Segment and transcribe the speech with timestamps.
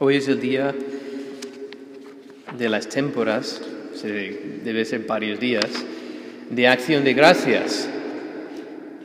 [0.00, 0.72] Hoy es el día
[2.56, 3.60] de las témporas,
[4.64, 5.64] debe ser varios días,
[6.50, 7.88] de acción de gracias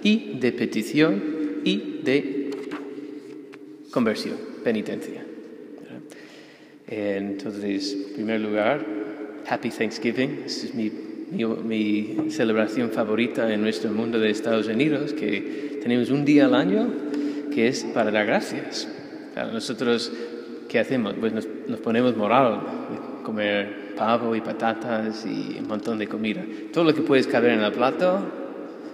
[0.04, 1.24] y de petición
[1.64, 2.52] y de
[3.90, 5.26] conversión, penitencia.
[6.88, 8.86] Entonces, en primer lugar,
[9.48, 10.44] Happy Thanksgiving.
[10.46, 10.92] Es mi,
[11.32, 16.88] mi, celebración favorita en nuestro mundo de Estados Unidos, que tenemos un día al año
[17.52, 18.88] que es para dar gracias.
[19.52, 20.12] nosotros,
[20.68, 21.16] ¿qué hacemos?
[21.20, 22.62] Pues nos, nos ponemos moral,
[23.24, 26.44] comer pavo y patatas y un montón de comida.
[26.72, 28.20] Todo lo que puedes caber en el plato,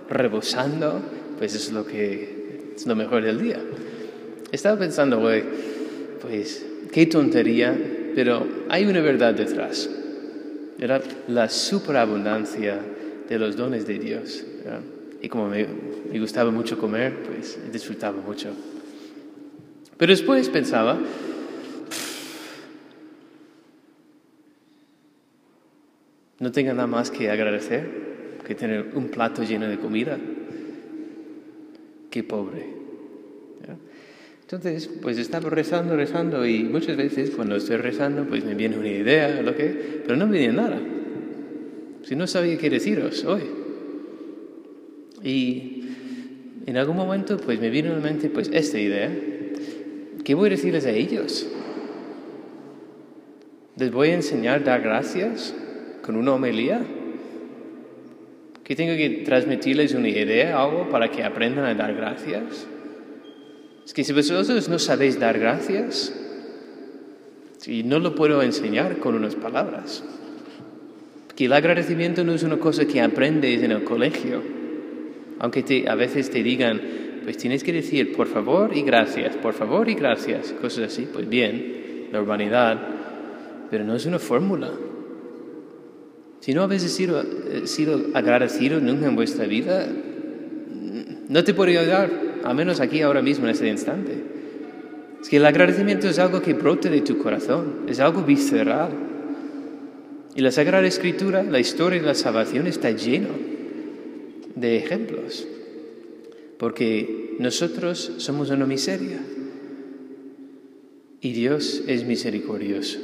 [0.09, 1.01] rebosando,
[1.37, 3.59] pues es lo que es lo mejor del día.
[4.51, 5.43] Estaba pensando hoy,
[6.21, 7.77] pues qué tontería,
[8.15, 9.89] pero hay una verdad detrás.
[10.79, 12.79] Era la superabundancia
[13.27, 14.43] de los dones de Dios.
[15.21, 15.67] Y como me,
[16.11, 18.49] me, gustaba mucho comer, pues disfrutaba mucho.
[19.97, 20.97] Pero después pensaba,
[26.39, 28.09] no tengo nada más que agradecer
[28.45, 30.17] que tener un plato lleno de comida.
[32.09, 32.79] Qué pobre.
[34.41, 38.89] Entonces, pues estaba rezando, rezando y muchas veces cuando estoy rezando, pues me viene una
[38.89, 40.79] idea lo que, pero no me viene nada.
[42.01, 43.43] Si no sabía qué deciros hoy.
[45.23, 45.83] Y
[46.65, 49.15] en algún momento, pues me vino a la mente, pues esta idea.
[50.23, 51.47] ¿Qué voy a decirles a ellos?
[53.77, 55.53] ¿Les voy a enseñar a dar gracias
[56.09, 56.81] con una homilía?
[58.63, 62.65] ¿Que tengo que transmitirles una idea, algo para que aprendan a dar gracias?
[63.85, 66.11] Es que si vosotros no sabéis dar gracias,
[67.59, 70.03] si no lo puedo enseñar con unas palabras.
[71.35, 74.41] Que el agradecimiento no es una cosa que aprendes en el colegio.
[75.37, 76.81] Aunque te, a veces te digan,
[77.23, 81.07] pues tienes que decir por favor y gracias, por favor y gracias, cosas así.
[81.13, 82.79] Pues bien, la urbanidad,
[83.69, 84.71] pero no es una fórmula.
[86.39, 89.87] Si no habéis sido, eh, sido agradecido nunca en vuestra vida,
[91.27, 92.09] no te puedo ayudar
[92.43, 94.13] al menos aquí ahora mismo en este instante.
[95.21, 98.91] Es que el agradecimiento es algo que brota de tu corazón, es algo visceral.
[100.35, 103.29] Y la Sagrada Escritura, la historia de la salvación está lleno
[104.55, 105.45] de ejemplos,
[106.57, 109.19] porque nosotros somos una miseria
[111.21, 112.99] y Dios es misericordioso.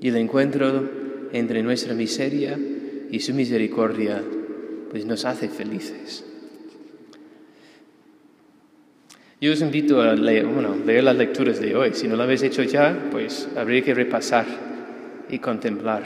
[0.00, 1.05] Y el encuentro
[1.38, 2.58] entre nuestra miseria
[3.10, 4.22] y su misericordia
[4.90, 6.24] pues nos hace felices.
[9.38, 11.90] Yo os invito a leer, bueno, leer las lecturas de hoy.
[11.92, 14.46] Si no lo habéis hecho ya, pues habría que repasar
[15.28, 16.04] y contemplar,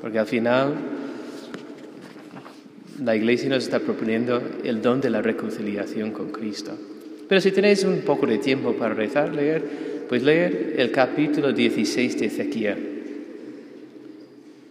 [0.00, 0.74] porque al final
[3.02, 6.78] la Iglesia nos está proponiendo el don de la reconciliación con Cristo.
[7.28, 9.64] Pero si tenéis un poco de tiempo para rezar, leer,
[10.08, 12.93] pues leer el capítulo 16 de Ezequiel.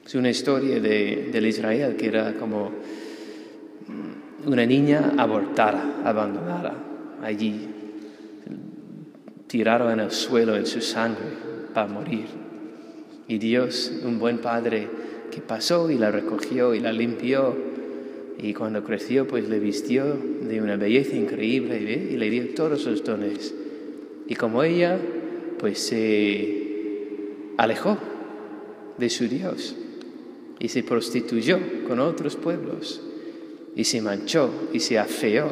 [0.05, 2.71] Es una historia de, del Israel que era como
[4.45, 6.75] una niña abortada, abandonada
[7.21, 7.69] allí
[9.47, 11.27] tirado en el suelo en su sangre
[11.75, 12.25] para morir.
[13.27, 14.87] Y Dios, un buen padre,
[15.29, 17.55] que pasó y la recogió y la limpió.
[18.39, 23.03] Y cuando creció, pues le vistió de una belleza increíble y le dio todos los
[23.03, 23.53] dones.
[24.27, 24.97] Y como ella,
[25.59, 26.63] pues se
[27.57, 27.99] alejó
[28.97, 29.75] de su Dios
[30.63, 33.01] y se prostituyó con otros pueblos
[33.75, 35.51] y se manchó y se afeó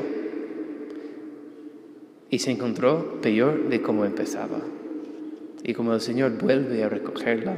[2.29, 4.61] y se encontró peor de cómo empezaba.
[5.63, 7.57] Y como el Señor vuelve a recogerla,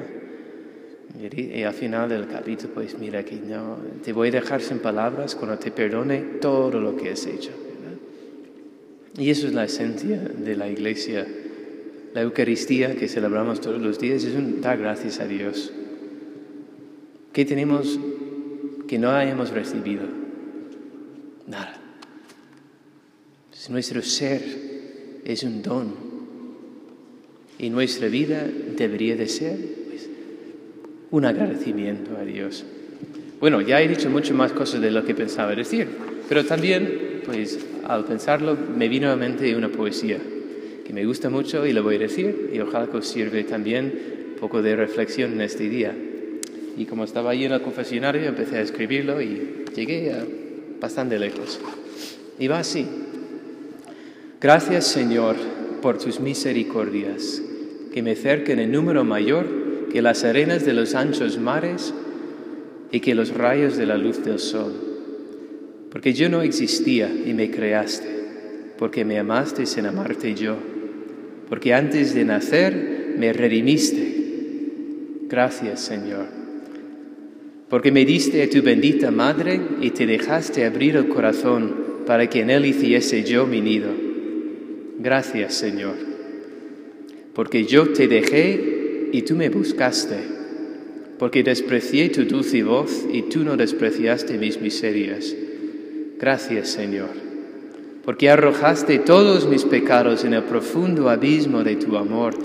[1.22, 5.36] y al final del capítulo, pues mira que no, te voy a dejar sin palabras
[5.36, 7.52] cuando te perdone todo lo que has hecho.
[9.16, 11.28] Y eso es la esencia de la iglesia.
[12.16, 15.72] La Eucaristía que celebramos todos los días es un dar gracias a Dios.
[17.34, 18.00] ¿Qué tenemos
[18.88, 20.04] que no hayamos recibido?
[21.48, 21.80] Nada.
[23.70, 24.42] Nuestro ser
[25.26, 25.94] es un don
[27.58, 28.46] y nuestra vida
[28.78, 29.58] debería de ser
[29.90, 30.10] pues,
[31.10, 32.66] un agradecimiento a Dios.
[33.40, 35.88] Bueno, ya he dicho mucho más cosas de lo que pensaba decir,
[36.30, 37.58] pero también, pues
[37.88, 40.20] al pensarlo, me vino a la mente una poesía
[40.86, 43.94] que me gusta mucho y lo voy a decir y ojalá que os sirve también
[44.34, 45.96] un poco de reflexión en este día.
[46.78, 50.26] Y como estaba allí en el confesionario, empecé a escribirlo y llegué a
[50.80, 51.60] bastante lejos.
[52.40, 52.86] Y va así.
[54.42, 55.36] Gracias Señor
[55.82, 57.42] por tus misericordias,
[57.94, 61.94] que me cerquen en número mayor que las arenas de los anchos mares
[62.92, 64.74] y que los rayos de la luz del sol.
[65.92, 68.10] Porque yo no existía y me creaste,
[68.78, 70.56] porque me amaste sin amarte yo,
[71.48, 74.22] porque antes de nacer me redimiste.
[75.30, 76.43] Gracias, Señor.
[77.74, 82.42] Porque me diste a tu bendita madre y te dejaste abrir el corazón para que
[82.42, 83.90] en él hiciese yo mi nido.
[85.00, 85.96] Gracias, Señor.
[87.34, 90.18] Porque yo te dejé y tú me buscaste.
[91.18, 95.36] Porque desprecié tu dulce voz y tú no despreciaste mis miserias.
[96.20, 97.10] Gracias, Señor.
[98.06, 102.36] Porque arrojaste todos mis pecados en el profundo abismo de tu amor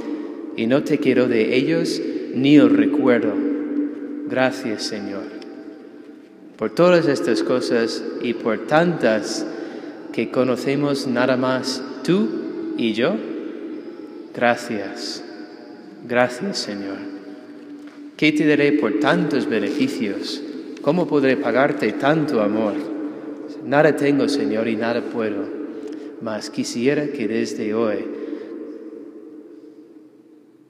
[0.57, 2.01] y no te quiero de ellos
[2.35, 3.48] ni el recuerdo.
[4.29, 5.25] Gracias, Señor,
[6.59, 9.47] por todas estas cosas y por tantas
[10.13, 12.29] que conocemos nada más tú
[12.77, 13.15] y yo.
[14.35, 15.25] Gracias,
[16.07, 16.99] gracias, Señor.
[18.19, 20.43] ¿Qué te daré por tantos beneficios?
[20.83, 22.75] ¿Cómo podré pagarte tanto amor?
[23.65, 25.45] Nada tengo, Señor, y nada puedo,
[26.21, 28.05] mas quisiera que desde hoy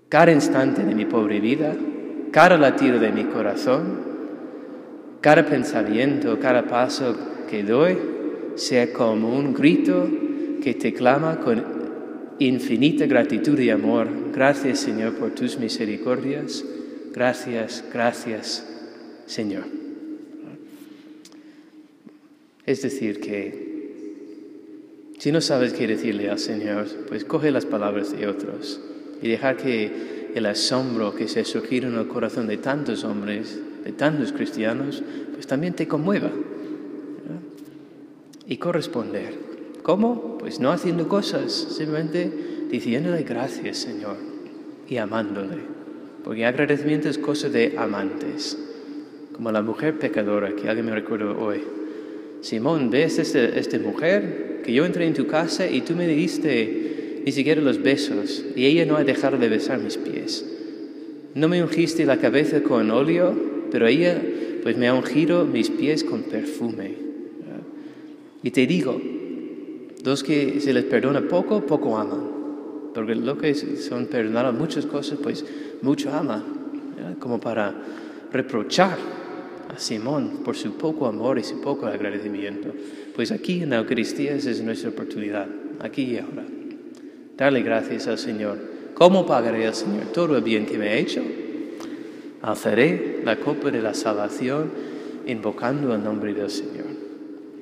[0.08, 1.74] cada instante de mi pobre vida,
[2.32, 4.00] cada latido de mi corazón,
[5.20, 7.16] cada pensamiento, cada paso
[7.48, 7.96] que doy,
[8.54, 10.08] sea como un grito
[10.62, 11.64] que te clama con
[12.38, 14.08] infinita gratitud y amor.
[14.32, 16.64] Gracias Señor por tus misericordias.
[17.12, 18.66] Gracias, gracias
[19.26, 19.64] Señor.
[22.66, 23.68] Es decir, que
[25.18, 28.80] si no sabes qué decirle al Señor, pues coge las palabras de otros
[29.22, 33.60] y dejar que el asombro que se ha surgido en el corazón de tantos hombres,
[33.84, 35.02] de tantos cristianos,
[35.32, 36.30] pues también te conmueva.
[38.46, 39.34] Y corresponder.
[39.82, 40.38] ¿Cómo?
[40.38, 42.30] Pues no haciendo cosas, simplemente
[42.70, 44.16] diciéndole gracias, Señor,
[44.88, 45.58] y amándole.
[46.24, 48.58] Porque agradecimiento es cosa de amantes.
[49.32, 51.62] Como la mujer pecadora, que alguien me recuerda hoy.
[52.40, 54.62] Simón, ¿ves esta este mujer?
[54.64, 56.97] Que yo entré en tu casa y tú me diste
[57.28, 60.46] ni siquiera los besos, y ella no ha dejado de besar mis pies.
[61.34, 63.34] No me ungiste la cabeza con óleo,
[63.70, 64.18] pero ella
[64.62, 66.94] pues me ha ungido mis pies con perfume.
[68.42, 68.98] Y te digo,
[70.02, 72.30] los que se les perdona poco, poco aman.
[72.94, 75.44] Porque lo que son perdonados muchas cosas, pues
[75.82, 76.42] mucho ama,
[77.18, 77.74] como para
[78.32, 78.96] reprochar
[79.68, 82.72] a Simón por su poco amor y su poco agradecimiento.
[83.14, 85.46] Pues aquí en la Eucaristía esa es nuestra oportunidad,
[85.80, 86.57] aquí y ahora.
[87.38, 88.58] Darle gracias al Señor.
[88.94, 91.22] ¿Cómo pagaré al Señor todo el bien que me ha hecho?
[92.42, 94.72] Alzaré la copa de la salvación
[95.24, 96.86] invocando el nombre del Señor.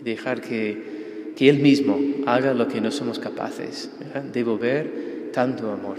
[0.02, 3.90] Dejar que, que Él mismo haga lo que no somos capaces,
[4.32, 5.98] devolver tanto amor.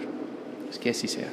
[0.71, 1.29] Es que así sea.